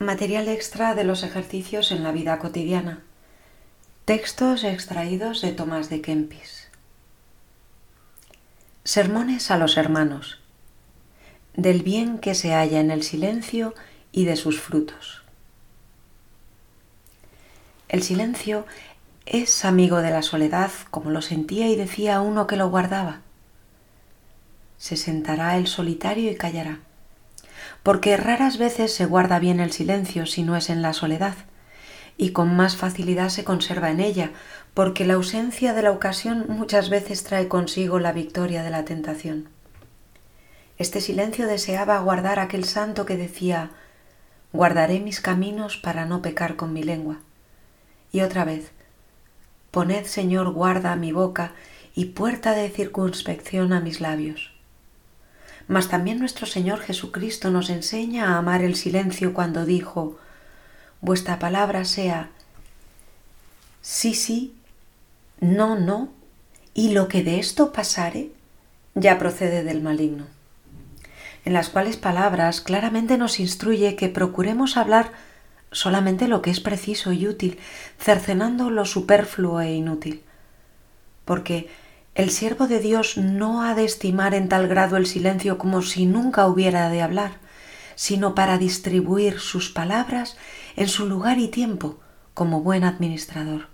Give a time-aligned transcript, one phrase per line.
[0.00, 3.02] Material extra de los ejercicios en la vida cotidiana.
[4.06, 6.70] Textos extraídos de Tomás de Kempis.
[8.82, 10.40] Sermones a los hermanos.
[11.54, 13.74] Del bien que se halla en el silencio
[14.10, 15.22] y de sus frutos.
[17.90, 18.64] El silencio
[19.26, 23.20] es amigo de la soledad, como lo sentía y decía uno que lo guardaba.
[24.78, 26.80] Se sentará el solitario y callará
[27.82, 31.34] porque raras veces se guarda bien el silencio si no es en la soledad,
[32.16, 34.32] y con más facilidad se conserva en ella,
[34.74, 39.48] porque la ausencia de la ocasión muchas veces trae consigo la victoria de la tentación.
[40.78, 43.70] Este silencio deseaba guardar aquel santo que decía
[44.52, 47.18] Guardaré mis caminos para no pecar con mi lengua.
[48.12, 48.72] Y otra vez
[49.70, 51.52] Poned, Señor, guarda a mi boca
[51.94, 54.52] y puerta de circunspección a mis labios.
[55.70, 60.18] Mas también nuestro Señor Jesucristo nos enseña a amar el silencio cuando dijo,
[61.00, 62.30] vuestra palabra sea
[63.80, 64.52] sí, sí,
[65.38, 66.08] no, no,
[66.74, 68.32] y lo que de esto pasare
[68.96, 70.26] ya procede del maligno.
[71.44, 75.12] En las cuales palabras claramente nos instruye que procuremos hablar
[75.70, 77.60] solamente lo que es preciso y útil,
[77.96, 80.24] cercenando lo superfluo e inútil.
[81.24, 81.70] Porque
[82.20, 86.04] el siervo de Dios no ha de estimar en tal grado el silencio como si
[86.04, 87.32] nunca hubiera de hablar,
[87.94, 90.36] sino para distribuir sus palabras
[90.76, 91.98] en su lugar y tiempo
[92.34, 93.68] como buen administrador.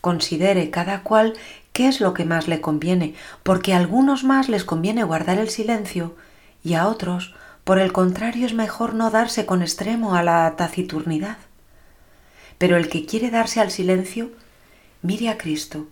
[0.00, 1.34] Considere cada cual
[1.72, 5.50] qué es lo que más le conviene, porque a algunos más les conviene guardar el
[5.50, 6.14] silencio
[6.62, 11.38] y a otros, por el contrario, es mejor no darse con extremo a la taciturnidad.
[12.58, 14.30] Pero el que quiere darse al silencio,
[15.02, 15.88] mire a Cristo,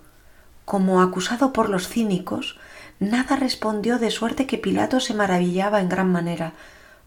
[0.65, 2.59] como acusado por los cínicos,
[3.01, 6.53] nada respondió de suerte que Pilato se maravillaba en gran manera,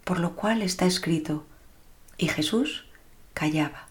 [0.04, 1.46] por lo cual está escrito,
[2.18, 2.86] y Jesús
[3.34, 3.88] callaba.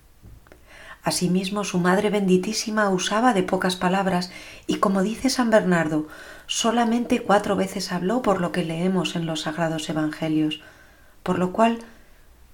[1.03, 4.31] Asimismo, su Madre benditísima usaba de pocas palabras
[4.67, 6.09] y, como dice San Bernardo,
[6.47, 10.63] solamente cuatro veces habló por lo que leemos en los sagrados Evangelios,
[11.23, 11.81] por lo cual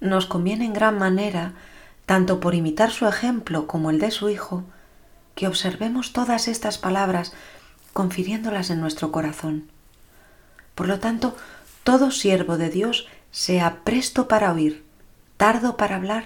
[0.01, 1.53] nos conviene en gran manera,
[2.05, 4.65] tanto por imitar su ejemplo como el de su Hijo,
[5.41, 7.33] que observemos todas estas palabras
[7.93, 9.71] confiriéndolas en nuestro corazón.
[10.75, 11.35] Por lo tanto,
[11.83, 14.83] todo siervo de Dios sea presto para oír,
[15.37, 16.25] tardo para hablar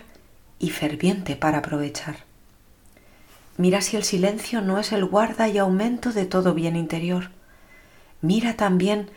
[0.59, 2.25] y ferviente para aprovechar.
[3.55, 7.29] Mira si el silencio no es el guarda y aumento de todo bien interior.
[8.19, 9.09] Mira también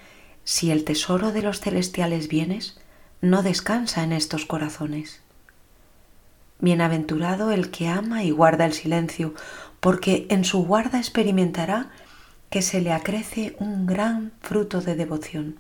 [0.45, 2.79] si el tesoro de los celestiales bienes
[3.21, 5.23] no descansa en estos corazones.
[6.61, 9.35] Bienaventurado el que ama y guarda el silencio,
[9.81, 11.91] porque en su guarda experimentará
[12.51, 15.57] que se le acrece un gran fruto de devoción,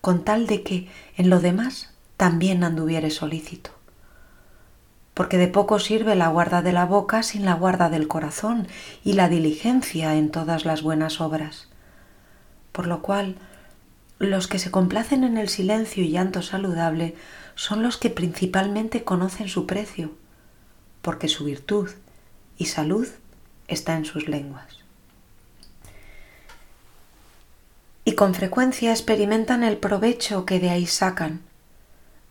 [0.00, 3.70] con tal de que en lo demás también anduviere solícito.
[5.14, 8.68] Porque de poco sirve la guarda de la boca sin la guarda del corazón
[9.04, 11.68] y la diligencia en todas las buenas obras.
[12.72, 13.36] Por lo cual,
[14.18, 17.14] los que se complacen en el silencio y llanto saludable
[17.54, 20.12] son los que principalmente conocen su precio,
[21.02, 21.90] porque su virtud
[22.56, 23.06] y salud
[23.68, 24.78] está en sus lenguas.
[28.04, 31.40] Y con frecuencia experimentan el provecho que de ahí sacan,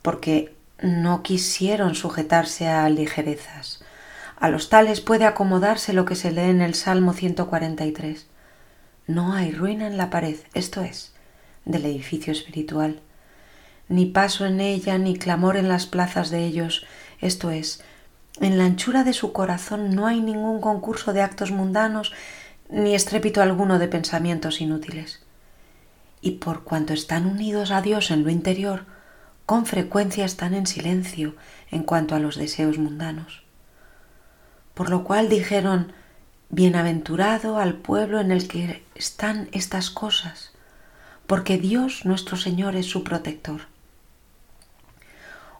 [0.02, 3.84] porque no quisieron sujetarse a ligerezas.
[4.40, 8.28] A los tales puede acomodarse lo que se lee en el Salmo 143.
[9.08, 11.14] No hay ruina en la pared, esto es,
[11.67, 13.01] del edificio espiritual,
[13.89, 16.85] ni paso en ella, ni clamor en las plazas de ellos,
[17.19, 17.83] esto es,
[18.39, 22.13] en la anchura de su corazón no hay ningún concurso de actos mundanos
[22.69, 25.22] ni estrépito alguno de pensamientos inútiles.
[26.22, 28.85] Y por cuanto están unidos a Dios en lo interior,
[29.45, 31.35] con frecuencia están en silencio
[31.72, 33.44] en cuanto a los deseos mundanos.
[34.73, 35.94] Por lo cual dijeron,
[36.50, 40.51] Bienaventurado al pueblo en el que están estas cosas,
[41.27, 43.61] porque Dios nuestro Señor es su protector.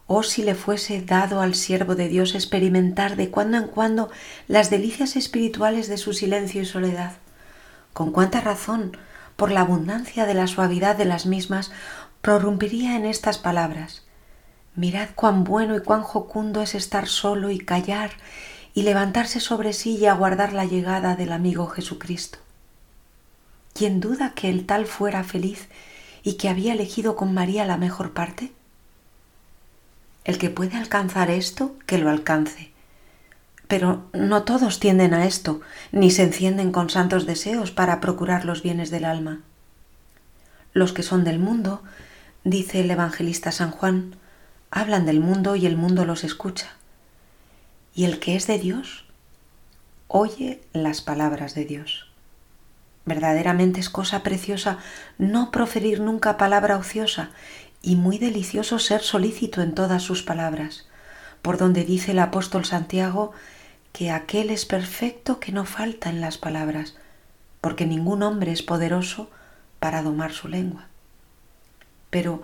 [0.08, 4.10] Oh si le fuese dado al siervo de Dios experimentar de cuando en cuando
[4.48, 7.18] las delicias espirituales de su silencio y soledad.
[7.92, 8.96] Con cuánta razón,
[9.36, 11.72] por la abundancia de la suavidad de las mismas,
[12.22, 14.04] prorrumpiría en estas palabras.
[14.76, 18.12] Mirad cuán bueno y cuán jocundo es estar solo y callar
[18.74, 22.40] y levantarse sobre sí y aguardar la llegada del amigo Jesucristo.
[23.78, 25.68] ¿Quién duda que el tal fuera feliz
[26.24, 28.52] y que había elegido con María la mejor parte?
[30.24, 32.72] El que puede alcanzar esto, que lo alcance.
[33.68, 38.64] Pero no todos tienden a esto, ni se encienden con santos deseos para procurar los
[38.64, 39.42] bienes del alma.
[40.74, 41.84] Los que son del mundo,
[42.44, 44.16] dice el evangelista San Juan,
[44.72, 46.78] hablan del mundo y el mundo los escucha.
[47.94, 49.06] Y el que es de Dios,
[50.08, 52.07] oye las palabras de Dios.
[53.08, 54.80] Verdaderamente es cosa preciosa
[55.18, 57.30] no proferir nunca palabra ociosa
[57.82, 60.90] y muy delicioso ser solícito en todas sus palabras,
[61.42, 63.32] por donde dice el apóstol Santiago
[63.94, 66.98] que aquel es perfecto que no falta en las palabras,
[67.62, 69.30] porque ningún hombre es poderoso
[69.80, 70.88] para domar su lengua.
[72.10, 72.44] Pero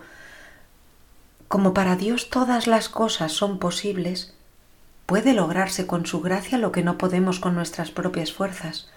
[1.46, 4.32] como para Dios todas las cosas son posibles,
[5.04, 8.88] puede lograrse con su gracia lo que no podemos con nuestras propias fuerzas,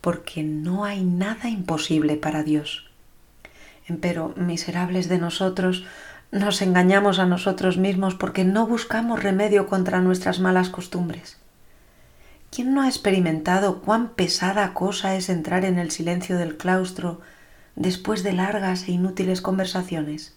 [0.00, 2.90] porque no hay nada imposible para Dios.
[4.00, 5.84] Pero, miserables de nosotros,
[6.30, 11.38] nos engañamos a nosotros mismos porque no buscamos remedio contra nuestras malas costumbres.
[12.50, 17.20] ¿Quién no ha experimentado cuán pesada cosa es entrar en el silencio del claustro
[17.76, 20.34] después de largas e inútiles conversaciones?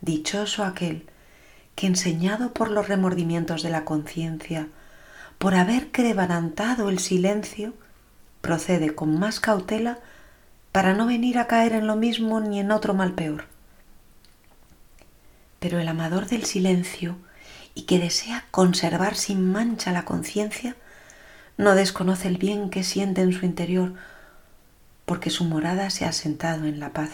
[0.00, 1.06] Dichoso aquel
[1.74, 4.68] que, enseñado por los remordimientos de la conciencia,
[5.38, 7.74] por haber quebrantado el silencio,
[8.42, 9.98] procede con más cautela
[10.72, 13.46] para no venir a caer en lo mismo ni en otro mal peor.
[15.58, 17.16] Pero el amador del silencio
[17.74, 20.76] y que desea conservar sin mancha la conciencia,
[21.56, 23.94] no desconoce el bien que siente en su interior,
[25.06, 27.10] porque su morada se ha sentado en la paz.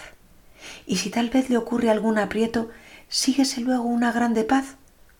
[0.86, 2.70] Y si tal vez le ocurre algún aprieto,
[3.08, 4.76] síguese luego una grande paz,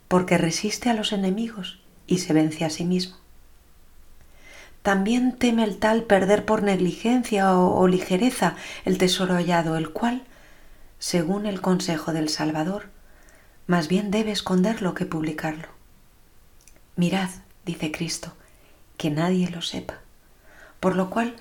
[0.08, 3.16] porque resiste a los enemigos y se vence a sí mismo.
[4.82, 10.22] También teme el tal perder por negligencia o, ligereza el tesoro hallado, el cual,
[10.98, 12.86] según el consejo del Salvador,
[13.66, 15.69] más bien debe esconderlo que publicarlo.
[16.96, 17.28] Mirad,
[17.66, 18.32] dice Cristo,
[18.96, 19.98] que nadie lo sepa.
[20.80, 21.36] Por lo cual,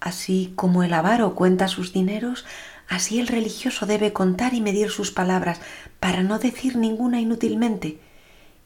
[0.00, 2.46] así como el avaro cuenta sus dineros,
[2.88, 5.60] así el religioso debe contar y medir sus palabras
[6.00, 8.00] para no decir ninguna inútilmente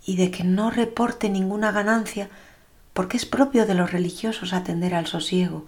[0.04, 2.31] y de que no reporte ninguna ganancia
[2.96, 5.66] porque es propio de los religiosos atender al sosiego,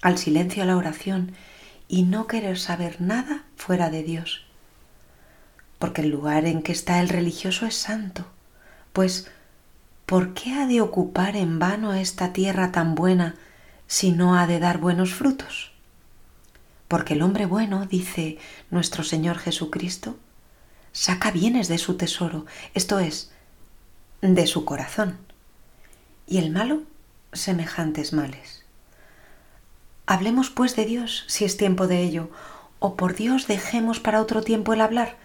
[0.00, 1.32] al silencio, a la oración
[1.86, 4.46] y no querer saber nada fuera de Dios.
[5.78, 8.24] Porque el lugar en que está el religioso es santo,
[8.94, 9.30] pues
[10.06, 13.34] ¿por qué ha de ocupar en vano esta tierra tan buena
[13.86, 15.72] si no ha de dar buenos frutos?
[16.88, 18.38] Porque el hombre bueno, dice
[18.70, 20.16] nuestro Señor Jesucristo,
[20.92, 23.30] saca bienes de su tesoro, esto es,
[24.22, 25.18] de su corazón
[26.26, 26.82] y el malo
[27.32, 28.64] semejantes males.
[30.06, 32.30] Hablemos pues de Dios si es tiempo de ello,
[32.78, 35.16] o por Dios dejemos para otro tiempo el hablar,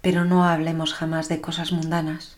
[0.00, 2.36] pero no hablemos jamás de cosas mundanas.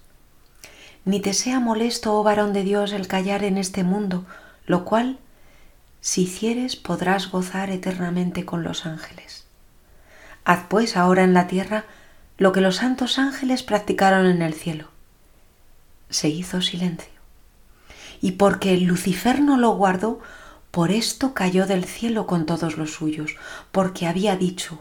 [1.04, 4.24] Ni te sea molesto, oh varón de Dios, el callar en este mundo,
[4.66, 5.18] lo cual,
[6.00, 9.44] si hicieres, podrás gozar eternamente con los ángeles.
[10.44, 11.84] Haz pues ahora en la tierra
[12.38, 14.88] lo que los santos ángeles practicaron en el cielo.
[16.10, 17.13] Se hizo silencio
[18.20, 20.20] y porque Lucifer no lo guardó,
[20.70, 23.36] por esto cayó del cielo con todos los suyos,
[23.70, 24.80] porque había dicho,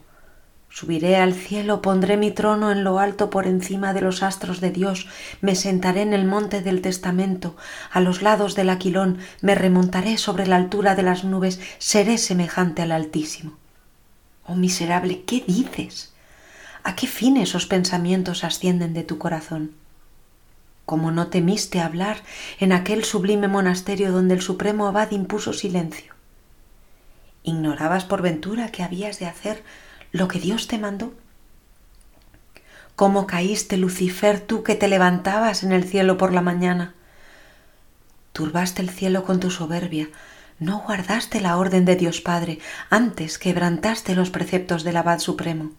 [0.74, 4.72] Subiré al cielo, pondré mi trono en lo alto por encima de los astros de
[4.72, 5.08] Dios,
[5.40, 7.56] me sentaré en el monte del testamento,
[7.92, 12.82] a los lados del aquilón, me remontaré sobre la altura de las nubes, seré semejante
[12.82, 13.54] al Altísimo.
[14.48, 16.12] Oh miserable, ¿qué dices?
[16.84, 19.76] ¿A qué fin esos pensamientos ascienden de tu corazón?
[20.86, 22.22] Como no temiste hablar
[22.60, 26.14] en aquel sublime monasterio donde el supremo abad impuso silencio.
[27.44, 29.64] ¿Ignorabas por ventura que habías de hacer
[30.12, 31.14] lo que Dios te mandó?
[32.96, 36.94] ¿Cómo caíste, Lucifer, tú que te levantabas en el cielo por la mañana?
[38.34, 40.10] Turbaste el cielo con tu soberbia,
[40.60, 42.60] no guardaste la orden de Dios Padre,
[42.90, 45.72] antes quebrantaste los preceptos del Abad Supremo.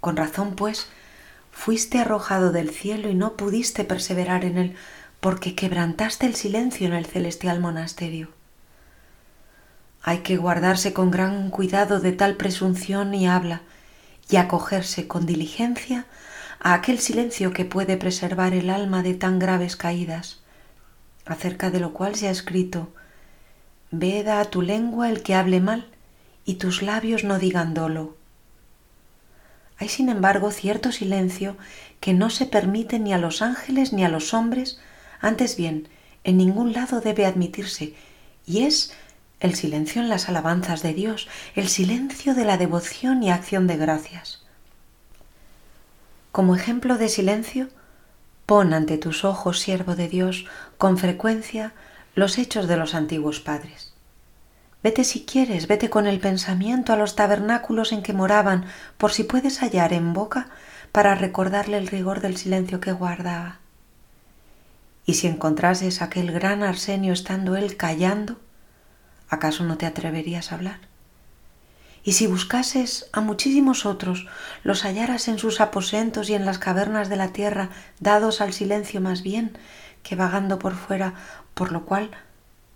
[0.00, 0.88] Con razón, pues,
[1.54, 4.76] fuiste arrojado del cielo y no pudiste perseverar en él
[5.20, 8.28] porque quebrantaste el silencio en el celestial monasterio.
[10.02, 13.62] Hay que guardarse con gran cuidado de tal presunción y habla,
[14.28, 16.06] y acogerse con diligencia
[16.60, 20.40] a aquel silencio que puede preservar el alma de tan graves caídas,
[21.24, 22.92] acerca de lo cual se ha escrito,
[23.90, 25.88] Veda a tu lengua el que hable mal,
[26.44, 28.16] y tus labios no digan dolo.
[29.78, 31.56] Hay sin embargo cierto silencio
[32.00, 34.78] que no se permite ni a los ángeles ni a los hombres,
[35.20, 35.88] antes bien,
[36.22, 37.94] en ningún lado debe admitirse,
[38.46, 38.92] y es
[39.40, 43.76] el silencio en las alabanzas de Dios, el silencio de la devoción y acción de
[43.76, 44.42] gracias.
[46.30, 47.68] Como ejemplo de silencio,
[48.46, 50.46] pon ante tus ojos, siervo de Dios,
[50.78, 51.72] con frecuencia
[52.14, 53.93] los hechos de los antiguos padres.
[54.84, 58.66] Vete si quieres, vete con el pensamiento a los tabernáculos en que moraban,
[58.98, 60.48] por si puedes hallar en boca
[60.92, 63.60] para recordarle el rigor del silencio que guardaba.
[65.06, 68.36] Y si encontrases aquel gran Arsenio estando él callando,
[69.30, 70.80] ¿acaso no te atreverías a hablar?
[72.02, 74.26] Y si buscases a muchísimos otros,
[74.64, 79.00] los hallaras en sus aposentos y en las cavernas de la tierra, dados al silencio
[79.00, 79.56] más bien
[80.02, 81.14] que vagando por fuera,
[81.54, 82.10] por lo cual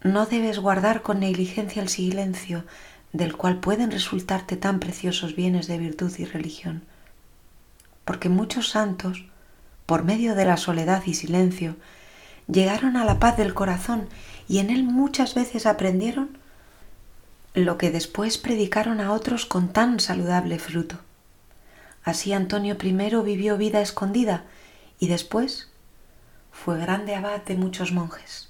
[0.02, 2.64] no debes guardar con negligencia el silencio,
[3.12, 6.83] del cual pueden resultarte tan preciosos bienes de virtud y religión.
[8.05, 9.25] Porque muchos santos,
[9.87, 11.76] por medio de la soledad y silencio,
[12.47, 14.09] llegaron a la paz del corazón
[14.49, 16.38] y en él muchas veces aprendieron
[17.55, 20.97] lo que después predicaron a otros con tan saludable fruto.
[22.05, 24.45] Así Antonio I vivió vida escondida
[24.99, 25.69] y después
[26.52, 28.48] fue grande abad de muchos monjes.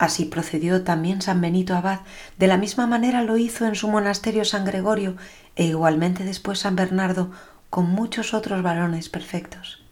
[0.00, 2.00] Así procedió también San Benito Abad,
[2.38, 5.14] de la misma manera lo hizo en su monasterio San Gregorio
[5.56, 7.30] e igualmente después San Bernardo
[7.68, 9.84] con muchos otros varones perfectos.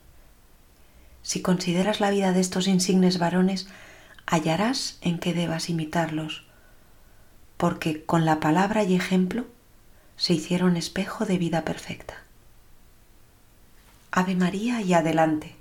[1.21, 3.69] Si consideras la vida de estos insignes varones,
[4.25, 6.47] hallarás en qué debas imitarlos,
[7.59, 9.45] porque con la palabra y ejemplo
[10.17, 12.15] se hicieron espejo de vida perfecta.
[14.11, 15.58] Ave María y adelante.